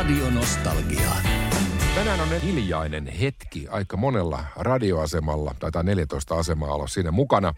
Radionostalgia. 0.00 1.10
Tänään 1.94 2.20
on 2.20 2.40
hiljainen 2.42 3.06
hetki 3.06 3.68
aika 3.70 3.96
monella 3.96 4.44
radioasemalla, 4.56 5.54
tai 5.72 5.84
14 5.84 6.34
asemaa 6.34 6.74
olla 6.74 6.86
siinä 6.86 7.10
mukana. 7.10 7.54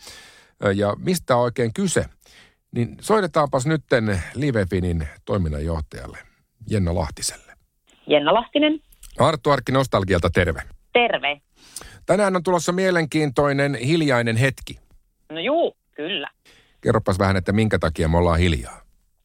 Ja 0.75 0.97
mistä 0.99 1.37
on 1.37 1.43
oikein 1.43 1.73
kyse? 1.75 2.05
Niin 2.75 2.97
soitetaanpas 3.01 3.67
nytten 3.67 4.23
Livefinin 4.35 5.09
toiminnanjohtajalle, 5.25 6.19
Jenna 6.71 6.95
Lahtiselle. 6.95 7.53
Jenna 8.07 8.35
Lahtinen. 8.35 8.81
Arttu 9.19 9.51
Arkki 9.51 9.73
Nostalgialta, 9.73 10.31
terve. 10.31 10.63
Terve. 10.93 11.41
Tänään 12.07 12.37
on 12.37 12.43
tulossa 12.43 12.73
mielenkiintoinen 12.73 13.75
hiljainen 13.75 14.37
hetki. 14.37 14.79
No 15.31 15.41
juu, 15.41 15.77
kyllä. 15.97 16.29
Kerropas 16.81 17.19
vähän, 17.19 17.37
että 17.37 17.53
minkä 17.53 17.79
takia 17.79 18.09
me 18.09 18.17
ollaan 18.17 18.39
hiljaa. 18.39 18.81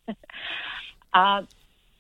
Uh, 0.07 1.47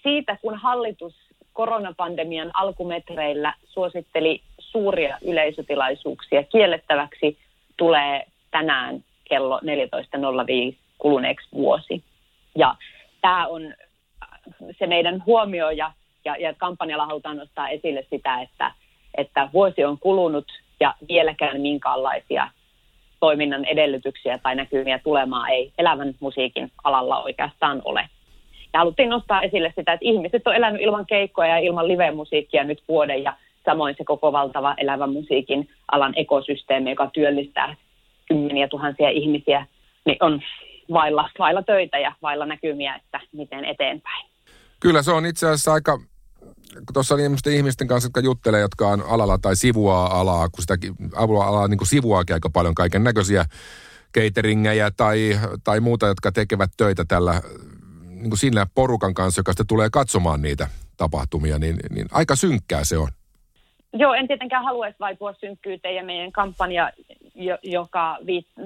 siitä, 0.07 0.37
kun 0.41 0.55
hallitus 0.55 1.15
koronapandemian 1.53 2.51
alkumetreillä 2.53 3.53
suositteli 3.65 4.41
suuria 4.59 5.17
yleisötilaisuuksia 5.21 6.43
kiellettäväksi, 6.43 7.37
tulee 7.77 8.25
tänään 8.51 9.03
kello 9.29 9.59
14.05 9.59 10.75
kuluneeksi 10.97 11.47
vuosi. 11.53 12.03
Ja 12.55 12.75
tämä 13.21 13.47
on 13.47 13.73
se 14.79 14.87
meidän 14.87 15.23
huomio 15.25 15.69
ja, 15.69 15.91
ja, 16.25 16.35
ja 16.35 16.53
kampanjalla 16.53 17.05
halutaan 17.05 17.37
nostaa 17.37 17.69
esille 17.69 18.05
sitä, 18.09 18.41
että, 18.41 18.71
että 19.17 19.49
vuosi 19.53 19.83
on 19.85 19.99
kulunut 19.99 20.47
ja 20.79 20.95
vieläkään 21.07 21.61
minkäänlaisia 21.61 22.49
toiminnan 23.19 23.65
edellytyksiä 23.65 24.37
tai 24.37 24.55
näkymiä 24.55 24.99
tulemaan 24.99 25.49
ei 25.49 25.71
elävän 25.77 26.15
musiikin 26.19 26.71
alalla 26.83 27.23
oikeastaan 27.23 27.81
ole. 27.85 28.09
Ja 28.73 28.79
haluttiin 28.79 29.09
nostaa 29.09 29.41
esille 29.41 29.73
sitä, 29.75 29.93
että 29.93 30.05
ihmiset 30.05 30.47
on 30.47 30.55
elänyt 30.55 30.81
ilman 30.81 31.05
keikkoja 31.05 31.49
ja 31.49 31.57
ilman 31.57 31.87
live-musiikkia 31.87 32.63
nyt 32.63 32.83
vuoden 32.87 33.23
ja 33.23 33.37
samoin 33.65 33.95
se 33.97 34.03
koko 34.03 34.31
valtava 34.31 34.73
elävän 34.77 35.13
musiikin 35.13 35.69
alan 35.91 36.13
ekosysteemi, 36.15 36.89
joka 36.89 37.09
työllistää 37.13 37.75
kymmeniä 38.27 38.67
tuhansia 38.67 39.09
ihmisiä, 39.09 39.65
niin 40.05 40.17
on 40.19 40.41
vailla, 40.93 41.29
vailla 41.39 41.61
töitä 41.61 41.99
ja 41.99 42.11
vailla 42.21 42.45
näkymiä, 42.45 42.95
että 42.95 43.19
miten 43.31 43.65
eteenpäin. 43.65 44.25
Kyllä 44.79 45.01
se 45.01 45.11
on 45.11 45.25
itse 45.25 45.45
asiassa 45.45 45.73
aika, 45.73 45.99
tuossa 46.93 47.15
oli 47.15 47.23
ihmisten, 47.23 47.53
ihmisten 47.53 47.87
kanssa, 47.87 48.07
jotka 48.07 48.19
juttelee, 48.19 48.61
jotka 48.61 48.87
on 48.87 49.03
alalla 49.07 49.37
tai 49.37 49.55
sivuaa 49.55 50.19
alaa, 50.19 50.49
kun 50.49 50.61
sitä 50.61 50.77
alaa 51.45 51.67
niin 51.67 51.77
kuin 51.77 51.87
sivuaakin 51.87 52.33
aika 52.33 52.49
paljon 52.49 52.75
kaiken 52.75 53.03
näköisiä 53.03 53.45
cateringejä 54.17 54.91
tai, 54.97 55.39
tai 55.63 55.79
muuta, 55.79 56.07
jotka 56.07 56.31
tekevät 56.31 56.71
töitä 56.77 57.05
tällä 57.07 57.41
niin 58.17 58.29
kuin 58.29 58.39
sillä 58.39 58.65
porukan 58.75 59.13
kanssa, 59.13 59.39
joka 59.39 59.51
sitten 59.51 59.67
tulee 59.67 59.89
katsomaan 59.91 60.41
niitä 60.41 60.67
tapahtumia, 60.97 61.59
niin, 61.59 61.75
niin 61.89 62.07
aika 62.11 62.35
synkkää 62.35 62.83
se 62.83 62.97
on. 62.97 63.07
Joo, 63.93 64.13
en 64.13 64.27
tietenkään 64.27 64.63
haluaisi 64.63 64.99
vaipua 64.99 65.33
synkkyyteen 65.33 65.95
ja 65.95 66.03
meidän 66.03 66.31
kampanja, 66.31 66.91
joka, 67.63 68.17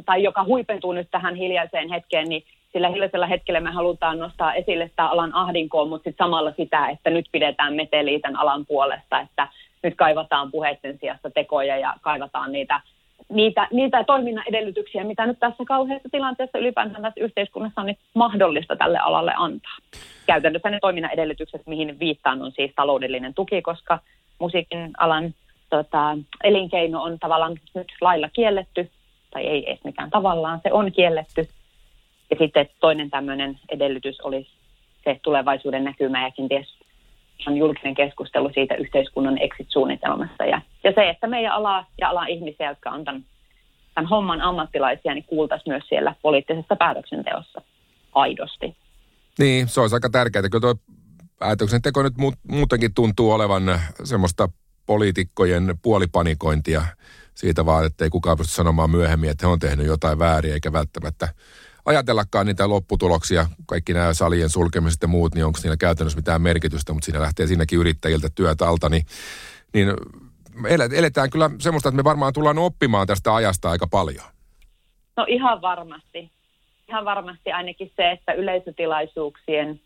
tai 0.06 0.24
joka 0.24 0.44
huipentuu 0.44 0.92
nyt 0.92 1.08
tähän 1.12 1.36
hiljaiseen 1.36 1.90
hetkeen, 1.90 2.30
niin 2.30 2.44
sillä 2.74 2.90
hiljaisella 2.90 3.28
hetkellä 3.28 3.60
me 3.60 3.72
halutaan 3.72 4.20
nostaa 4.20 4.54
esille 4.54 4.88
sitä 4.88 5.06
alan 5.06 5.36
ahdinkoa, 5.36 5.86
mutta 5.86 6.10
sitten 6.10 6.26
samalla 6.26 6.54
sitä, 6.58 6.90
että 6.90 7.10
nyt 7.10 7.26
pidetään 7.32 7.74
meteliä 7.74 8.20
tämän 8.20 8.42
alan 8.42 8.66
puolesta, 8.66 9.20
että 9.20 9.48
nyt 9.84 9.96
kaivataan 9.96 10.52
puheiden 10.52 10.98
sijasta 11.00 11.32
tekoja 11.32 11.78
ja 11.78 11.94
kaivataan 12.02 12.52
niitä 12.52 12.82
niitä, 13.32 13.68
niitä 13.72 14.04
toiminnan 14.04 14.44
edellytyksiä, 14.48 15.04
mitä 15.04 15.26
nyt 15.26 15.40
tässä 15.40 15.64
kauheassa 15.68 16.10
tilanteessa 16.12 16.58
ylipäätään 16.58 17.02
tässä 17.02 17.24
yhteiskunnassa 17.24 17.82
on 17.82 17.88
niin 17.88 17.98
mahdollista 18.14 18.76
tälle 18.76 18.98
alalle 18.98 19.34
antaa. 19.36 19.78
Käytännössä 20.26 20.70
ne 20.70 20.80
toiminnan 20.82 21.12
edellytykset, 21.12 21.62
mihin 21.66 22.00
viittaan, 22.00 22.42
on 22.42 22.52
siis 22.52 22.72
taloudellinen 22.76 23.34
tuki, 23.34 23.62
koska 23.62 24.00
musiikin 24.40 24.92
alan 24.98 25.34
tota, 25.70 26.18
elinkeino 26.44 27.04
on 27.04 27.20
tavallaan 27.20 27.58
nyt 27.76 27.88
lailla 28.02 28.30
kielletty, 28.34 28.90
tai 29.32 29.48
ei 29.48 29.70
edes 29.70 29.84
mikään 29.84 30.10
tavallaan, 30.10 30.60
se 30.64 30.74
on 30.74 30.92
kielletty. 30.92 31.48
Ja 32.30 32.36
sitten 32.40 32.70
toinen 32.80 33.10
tämmöinen 33.10 33.60
edellytys 33.70 34.22
olisi 34.22 34.50
se 35.04 35.20
tulevaisuuden 35.24 35.84
näkymä 35.84 36.24
ja 36.24 36.32
kenties 36.32 36.81
on 37.48 37.58
julkinen 37.58 37.96
keskustelu 37.96 38.52
siitä 38.54 38.76
yhteiskunnan 38.76 39.38
exit-suunnitelmasta. 39.38 40.46
Ja, 40.46 40.62
ja 40.84 40.92
se, 40.96 41.10
että 41.10 41.28
meidän 41.28 41.54
ala 41.54 41.86
ja 41.98 42.10
alan 42.10 42.30
ihmisiä, 42.30 42.70
jotka 42.70 42.90
on 42.90 43.06
tämän, 43.06 43.26
tämän 43.96 44.10
homman 44.10 44.42
ammattilaisia, 44.42 45.14
niin 45.14 45.24
kuultaisiin 45.24 45.74
myös 45.74 45.84
siellä 45.90 46.16
poliittisessa 46.22 46.76
päätöksenteossa 46.76 47.62
aidosti. 48.14 48.76
Niin, 49.40 49.68
se 49.68 49.82
olisi 49.82 49.96
aika 49.96 50.10
tärkeää. 50.10 50.50
Kyllä 50.50 50.62
tuo 50.62 50.76
päätöksenteko 51.40 52.04
nyt 52.04 52.14
muutenkin 52.48 52.94
tuntuu 52.94 53.32
olevan 53.32 53.64
semmoista 54.04 54.50
poliitikkojen 54.86 55.76
puolipanikointia 55.82 56.82
siitä 57.36 57.66
vaan, 57.66 57.86
että 57.86 58.04
ei 58.04 58.10
kukaan 58.10 58.38
pysty 58.38 58.54
sanomaan 58.54 58.90
myöhemmin, 58.90 59.30
että 59.30 59.48
he 59.48 59.52
on 59.52 59.60
tehnyt 59.60 59.86
jotain 59.86 60.20
väärin, 60.20 60.54
eikä 60.54 60.74
välttämättä 60.74 61.28
ajatellakaan 61.86 62.46
niitä 62.46 62.70
lopputuloksia, 62.70 63.46
kaikki 63.66 63.94
nämä 63.94 64.14
salien 64.14 64.50
sulkemiset 64.50 65.02
ja 65.02 65.08
muut, 65.08 65.36
niin 65.36 65.46
onko 65.46 65.60
niillä 65.64 65.78
käytännössä 65.78 66.20
mitään 66.20 66.42
merkitystä, 66.42 66.94
mutta 66.94 67.06
siinä 67.06 67.22
lähtee 67.22 67.48
siinäkin 67.48 67.80
yrittäjiltä 67.80 68.28
työtä 68.36 68.68
alta, 68.68 68.90
niin, 68.90 69.06
niin 69.74 69.94
eletään 70.96 71.30
kyllä 71.30 71.50
semmoista, 71.60 71.90
että 71.90 71.98
me 71.98 72.04
varmaan 72.04 72.34
tullaan 72.34 72.58
oppimaan 72.58 73.08
tästä 73.08 73.36
ajasta 73.36 73.70
aika 73.70 73.88
paljon. 73.88 74.26
No 75.18 75.26
ihan 75.28 75.62
varmasti. 75.62 76.32
Ihan 76.90 77.06
varmasti 77.06 77.52
ainakin 77.52 77.92
se, 77.96 78.12
että 78.12 78.34
yleisötilaisuuksien 78.34 79.80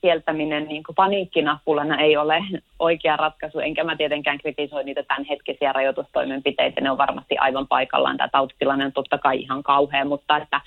kieltäminen 0.00 0.64
niin 0.64 0.82
kuin 0.82 0.96
paniikkinappulana 0.96 2.00
ei 2.00 2.16
ole 2.16 2.44
oikea 2.78 3.16
ratkaisu, 3.16 3.58
enkä 3.58 3.84
mä 3.84 3.96
tietenkään 3.96 4.38
kritisoi 4.38 4.84
niitä 4.84 5.02
tämänhetkisiä 5.02 5.72
rajoitustoimenpiteitä, 5.72 6.80
ne 6.80 6.90
on 6.90 6.98
varmasti 6.98 7.38
aivan 7.38 7.68
paikallaan. 7.68 8.16
Tämä 8.16 8.28
tautitilanne 8.32 8.84
on 8.84 8.92
totta 8.92 9.18
kai 9.18 9.40
ihan 9.40 9.62
kauhea, 9.62 10.04
mutta 10.04 10.36
että 10.36 10.60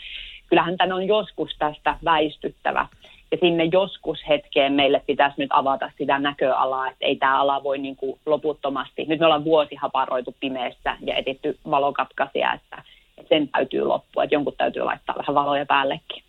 kyllähän 0.47 0.77
tämän 0.77 0.95
on 0.95 1.07
joskus 1.07 1.55
tästä 1.59 1.97
väistyttävä. 2.05 2.87
Ja 3.31 3.37
sinne 3.41 3.63
joskus 3.63 4.19
hetkeen 4.29 4.73
meille 4.73 5.01
pitäisi 5.07 5.35
nyt 5.37 5.49
avata 5.53 5.91
sitä 5.97 6.19
näköalaa, 6.19 6.87
että 6.87 7.05
ei 7.05 7.15
tämä 7.15 7.39
ala 7.39 7.63
voi 7.63 7.77
niin 7.77 7.95
kuin 7.95 8.19
loputtomasti. 8.25 9.05
Nyt 9.05 9.19
me 9.19 9.25
ollaan 9.25 9.43
vuosi 9.43 9.75
haparoitu 9.75 10.35
pimeässä 10.39 10.97
ja 11.01 11.15
etitty 11.15 11.57
valokatkaisia, 11.69 12.53
että 12.53 12.83
sen 13.29 13.49
täytyy 13.49 13.81
loppua, 13.81 14.23
että 14.23 14.35
jonkun 14.35 14.53
täytyy 14.57 14.83
laittaa 14.83 15.15
vähän 15.17 15.35
valoja 15.35 15.65
päällekin. 15.65 16.23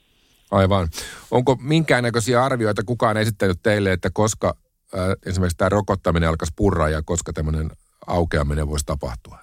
Aivan. 0.51 0.89
Onko 1.31 1.57
minkäännäköisiä 1.63 2.45
arvioita 2.45 2.83
kukaan 2.87 3.17
esittänyt 3.17 3.57
teille, 3.63 3.93
että 3.93 4.11
koska 4.13 4.55
äh, 4.95 5.01
esimerkiksi 5.27 5.57
tämä 5.57 5.69
rokottaminen 5.69 6.29
alkaisi 6.29 6.55
purra 6.57 6.89
ja 6.89 7.03
koska 7.05 7.33
tämmöinen 7.33 7.71
aukeaminen 8.07 8.69
voisi 8.69 8.87
tapahtua? 8.87 9.39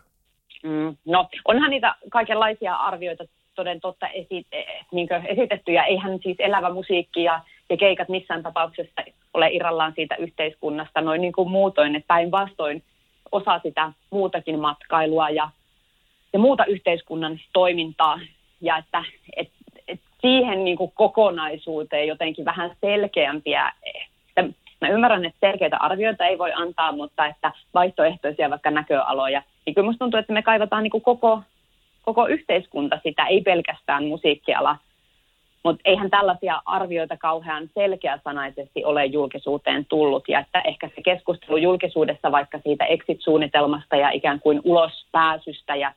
Mm, 0.63 0.97
no, 1.05 1.29
onhan 1.47 1.69
niitä 1.69 1.95
kaikenlaisia 2.11 2.75
arvioita 2.75 3.23
toden 3.55 3.81
totta 3.81 4.07
esi, 4.07 4.45
niin 4.91 5.07
esitetty, 5.27 5.71
ja 5.71 5.83
eihän 5.83 6.19
siis 6.23 6.35
elävä 6.39 6.69
musiikki 6.69 7.23
ja, 7.23 7.41
ja 7.69 7.77
keikat 7.77 8.09
missään 8.09 8.43
tapauksessa 8.43 9.01
ole 9.33 9.49
irrallaan 9.51 9.93
siitä 9.95 10.15
yhteiskunnasta 10.15 11.01
noin 11.01 11.21
niin 11.21 11.33
kuin 11.33 11.51
muutoin, 11.51 11.95
että 11.95 12.07
päinvastoin 12.07 12.83
osa 13.31 13.59
sitä 13.63 13.91
muutakin 14.09 14.59
matkailua 14.59 15.29
ja, 15.29 15.49
ja 16.33 16.39
muuta 16.39 16.65
yhteiskunnan 16.65 17.39
toimintaa, 17.53 18.19
ja 18.61 18.77
että 18.77 19.03
et, 19.37 19.49
et 19.87 19.99
siihen 20.21 20.63
niin 20.63 20.77
kuin 20.77 20.91
kokonaisuuteen 20.95 22.07
jotenkin 22.07 22.45
vähän 22.45 22.71
selkeämpiä, 22.81 23.73
mä 24.81 24.87
ymmärrän, 24.87 25.25
että 25.25 25.47
selkeitä 25.47 25.77
arvioita 25.77 26.25
ei 26.25 26.37
voi 26.37 26.53
antaa, 26.53 26.91
mutta 26.91 27.25
että 27.25 27.51
vaihtoehtoisia 27.73 28.49
vaikka 28.49 28.71
näköaloja, 28.71 29.41
niin 29.65 29.73
kyllä 29.73 29.85
musta 29.85 29.99
tuntuu, 29.99 30.19
että 30.19 30.33
me 30.33 30.41
kaivataan 30.41 30.83
niin 30.83 30.91
kuin 30.91 31.03
koko 31.03 31.41
koko 32.05 32.27
yhteiskunta 32.27 32.99
sitä, 33.03 33.25
ei 33.25 33.41
pelkästään 33.41 34.05
musiikkiala. 34.05 34.77
Mutta 35.63 35.81
eihän 35.85 36.09
tällaisia 36.09 36.61
arvioita 36.65 37.17
kauhean 37.17 37.69
selkeäsanaisesti 37.73 38.85
ole 38.85 39.05
julkisuuteen 39.05 39.85
tullut. 39.85 40.23
Ja 40.27 40.39
että 40.39 40.61
ehkä 40.61 40.89
se 40.95 41.01
keskustelu 41.01 41.57
julkisuudessa 41.57 42.31
vaikka 42.31 42.59
siitä 42.63 42.85
exit-suunnitelmasta 42.85 43.95
ja 43.95 44.09
ikään 44.09 44.39
kuin 44.39 44.61
ulospääsystä 44.63 45.75
ja 45.75 45.93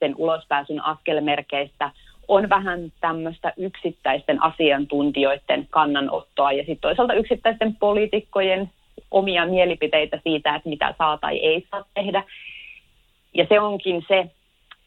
sen 0.00 0.14
ulospääsyn 0.16 0.84
askelmerkeistä 0.84 1.90
on 2.28 2.48
vähän 2.48 2.92
tämmöistä 3.00 3.52
yksittäisten 3.56 4.42
asiantuntijoiden 4.42 5.66
kannanottoa 5.70 6.52
ja 6.52 6.62
sitten 6.62 6.80
toisaalta 6.80 7.14
yksittäisten 7.14 7.76
poliitikkojen 7.76 8.70
omia 9.10 9.46
mielipiteitä 9.46 10.20
siitä, 10.22 10.54
että 10.54 10.68
mitä 10.68 10.94
saa 10.98 11.18
tai 11.18 11.38
ei 11.38 11.66
saa 11.70 11.84
tehdä. 11.94 12.24
Ja 13.34 13.46
se 13.48 13.60
onkin 13.60 14.04
se, 14.08 14.30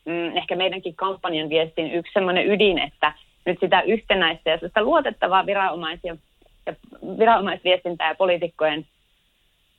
mm, 0.08 0.38
ehkä 0.38 0.56
meidänkin 0.56 0.96
kampanjan 0.96 1.50
viestin 1.50 1.92
yksi 1.92 2.14
semmoinen 2.14 2.48
ydin, 2.48 2.80
että 2.80 3.14
nyt 3.46 3.58
sitä 3.60 3.82
yhtenäistä 3.82 4.50
ja 4.50 4.58
sitä 4.58 4.82
luotettavaa 4.82 5.46
viranomaisia 5.46 6.18
ja 6.66 6.74
viranomaisviestintää 7.20 8.10
ja 8.10 8.16
poliitikkojen 8.16 8.86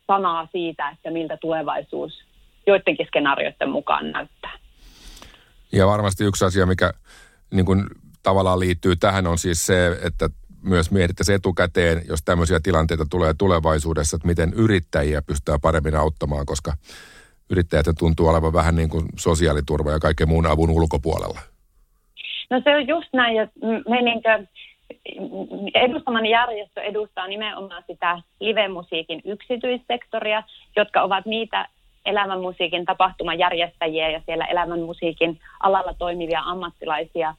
sanaa 0.06 0.48
siitä, 0.52 0.88
että 0.88 1.10
miltä 1.10 1.36
tulevaisuus 1.36 2.24
joidenkin 2.66 3.06
skenaarioiden 3.06 3.70
mukaan 3.70 4.12
näyttää. 4.12 4.58
Ja 5.72 5.86
varmasti 5.86 6.24
yksi 6.24 6.44
asia, 6.44 6.66
mikä 6.66 6.92
niin 7.50 7.66
kuin 7.66 7.84
tavallaan 8.22 8.60
liittyy 8.60 8.96
tähän, 8.96 9.26
on 9.26 9.38
siis 9.38 9.66
se, 9.66 9.98
että 10.04 10.28
myös 10.62 10.90
mietittäisiin 10.90 11.36
etukäteen, 11.36 12.02
jos 12.08 12.20
tämmöisiä 12.24 12.60
tilanteita 12.62 13.06
tulee 13.10 13.34
tulevaisuudessa, 13.38 14.16
että 14.16 14.28
miten 14.28 14.52
yrittäjiä 14.52 15.22
pystytään 15.22 15.60
paremmin 15.60 15.96
auttamaan, 15.96 16.46
koska 16.46 16.72
yrittäjät 17.50 17.86
tuntuu 17.98 18.28
olevan 18.28 18.52
vähän 18.52 18.76
niin 18.76 18.88
kuin 18.88 19.04
sosiaaliturva 19.16 19.90
ja 19.90 19.98
kaiken 19.98 20.28
muun 20.28 20.46
avun 20.46 20.70
ulkopuolella. 20.70 21.40
No 22.50 22.60
se 22.64 22.76
on 22.76 22.86
just 22.86 23.08
näin, 23.12 23.40
että 23.40 23.60
me 23.88 24.02
niin 24.02 24.22
kuin, 24.22 24.48
edustamani 25.74 26.30
järjestö 26.30 26.80
edustaa 26.80 27.26
nimenomaan 27.26 27.82
sitä 27.86 28.22
live-musiikin 28.40 29.22
yksityissektoria, 29.24 30.42
jotka 30.76 31.02
ovat 31.02 31.26
niitä 31.26 31.68
elämän 32.06 32.40
musiikin 32.40 32.84
tapahtumajärjestäjiä 32.84 34.10
ja 34.10 34.20
siellä 34.26 34.44
elämän 34.44 34.80
musiikin 34.80 35.40
alalla 35.60 35.94
toimivia 35.98 36.40
ammattilaisia, 36.40 37.34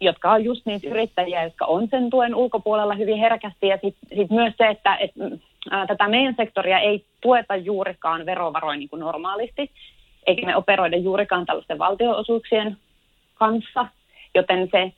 jotka 0.00 0.32
on 0.32 0.44
just 0.44 0.66
niitä 0.66 0.88
yrittäjiä, 0.88 1.44
jotka 1.44 1.64
on 1.64 1.88
sen 1.88 2.10
tuen 2.10 2.34
ulkopuolella 2.34 2.94
hyvin 2.94 3.18
herkästi. 3.18 3.66
Ja 3.66 3.78
sitten 3.82 4.18
sit 4.18 4.30
myös 4.30 4.54
se, 4.58 4.66
että 4.66 4.96
et, 4.96 5.10
ää, 5.70 5.86
tätä 5.86 6.08
meidän 6.08 6.34
sektoria 6.36 6.78
ei 6.78 7.04
tueta 7.20 7.56
juurikaan 7.56 8.26
verovaroin 8.26 8.78
niin 8.78 8.88
kuin 8.88 9.00
normaalisti, 9.00 9.70
eikä 10.26 10.46
me 10.46 10.56
operoida 10.56 10.96
juurikaan 10.96 11.46
tällaisten 11.46 11.78
valtionosuuksien 11.78 12.76
kanssa, 13.34 13.86
joten 14.34 14.68
se 14.72 14.92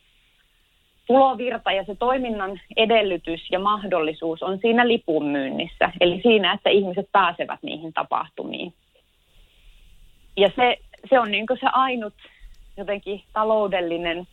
tulovirta 1.06 1.72
ja 1.72 1.84
se 1.84 1.94
toiminnan 1.94 2.60
edellytys 2.76 3.50
ja 3.50 3.58
mahdollisuus 3.58 4.43
on 4.43 4.58
siinä 4.58 4.88
lipun 4.88 5.26
myynnissä, 5.26 5.93
eli 6.00 6.20
siinä, 6.22 6.52
että 6.52 6.70
ihmiset 6.70 7.08
pääsevät 7.12 7.62
niihin 7.62 7.93
tapahtumiin. 7.93 8.75
Ja 10.37 10.50
se, 10.56 10.76
se 11.10 11.19
on 11.19 11.31
niin 11.31 11.46
se 11.60 11.66
ainut 11.72 12.14
jotenkin 12.76 13.22
taloudellinen 13.32 14.26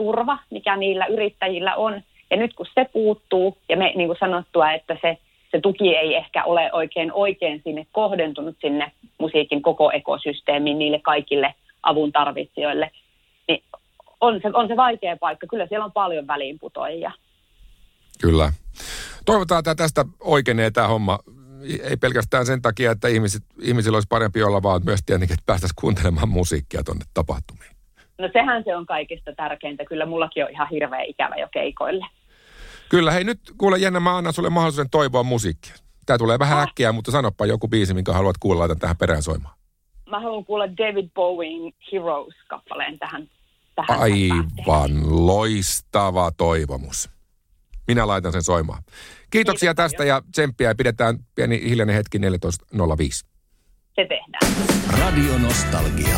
turva, 0.00 0.38
mikä 0.50 0.76
niillä 0.76 1.06
yrittäjillä 1.06 1.74
on. 1.74 2.02
Ja 2.30 2.36
nyt 2.36 2.54
kun 2.54 2.66
se 2.74 2.86
puuttuu, 2.92 3.56
ja 3.68 3.76
me 3.76 3.92
niin 3.96 4.08
kuin 4.08 4.18
sanottua, 4.20 4.72
että 4.72 4.96
se, 5.02 5.18
se 5.50 5.60
tuki 5.60 5.96
ei 5.96 6.14
ehkä 6.14 6.44
ole 6.44 6.72
oikein 6.72 7.12
oikein 7.12 7.60
sinne 7.64 7.86
kohdentunut 7.92 8.56
sinne 8.60 8.92
musiikin 9.18 9.62
koko 9.62 9.90
ekosysteemiin 9.92 10.78
niille 10.78 11.00
kaikille 11.02 11.54
avun 11.82 12.12
tarvitsijoille, 12.12 12.90
niin 13.48 13.62
on 14.20 14.40
se, 14.42 14.50
on 14.54 14.68
se 14.68 14.76
vaikea 14.76 15.16
paikka. 15.16 15.46
Kyllä 15.46 15.66
siellä 15.66 15.84
on 15.84 15.92
paljon 15.92 16.26
väliinputoajia. 16.26 17.12
Kyllä. 18.20 18.52
Toivotaan, 19.24 19.58
että 19.58 19.74
tästä 19.74 20.04
oikeenee 20.20 20.70
tämä 20.70 20.88
homma. 20.88 21.18
Ei 21.90 21.96
pelkästään 21.96 22.46
sen 22.46 22.62
takia, 22.62 22.90
että 22.90 23.08
ihmiset, 23.08 23.42
ihmisillä 23.62 23.96
olisi 23.96 24.08
parempi 24.08 24.42
olla, 24.42 24.62
vaan 24.62 24.80
myös 24.84 25.00
tietenkin, 25.06 25.34
että 25.34 25.46
päästäisiin 25.46 25.80
kuuntelemaan 25.80 26.28
musiikkia 26.28 26.84
tuonne 26.84 27.04
tapahtumiin. 27.14 27.79
No 28.20 28.28
sehän 28.32 28.64
se 28.64 28.76
on 28.76 28.86
kaikista 28.86 29.32
tärkeintä. 29.36 29.84
Kyllä 29.84 30.06
mullakin 30.06 30.44
on 30.44 30.50
ihan 30.50 30.68
hirveä 30.70 31.02
ikävä 31.02 31.36
jo 31.36 31.48
keikoille. 31.52 32.06
Kyllä, 32.88 33.10
hei 33.10 33.24
nyt 33.24 33.40
kuule 33.58 33.78
Jenna, 33.78 34.00
mä 34.00 34.16
annan 34.16 34.32
sulle 34.32 34.50
mahdollisuuden 34.50 34.90
toivoa 34.90 35.22
musiikkia. 35.22 35.74
Tämä 36.06 36.18
tulee 36.18 36.38
vähän 36.38 36.58
ah. 36.58 36.64
äkkiä, 36.64 36.92
mutta 36.92 37.10
sanoppa 37.10 37.46
joku 37.46 37.68
biisi, 37.68 37.94
minkä 37.94 38.12
haluat 38.12 38.36
kuulla, 38.40 38.60
laitan 38.60 38.78
tähän 38.78 38.96
perään 38.96 39.22
soimaan. 39.22 39.54
Mä 40.10 40.20
haluan 40.20 40.44
kuulla 40.44 40.68
David 40.68 41.08
Bowen 41.14 41.72
Heroes-kappaleen 41.92 42.98
tähän. 42.98 43.30
tähän 43.76 44.00
Aivan 44.00 45.26
loistava 45.26 46.30
toivomus. 46.36 47.10
Minä 47.86 48.06
laitan 48.06 48.32
sen 48.32 48.42
soimaan. 48.42 48.82
Kiitoksia 49.30 49.74
Kiitos 49.74 49.84
tästä 49.84 50.04
ja 50.04 50.22
tsemppiä. 50.32 50.74
Pidetään 50.74 51.18
pieni 51.34 51.60
hiljainen 51.70 51.94
hetki 51.96 52.18
14.05. 52.18 52.24
Se 53.94 54.06
tehdään. 54.08 54.52
Radio 55.00 55.38
Nostalgia. 55.38 56.16